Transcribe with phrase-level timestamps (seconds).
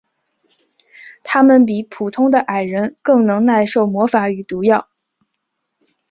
[1.23, 4.89] 他们比普通的矮人更能耐受魔法与毒药。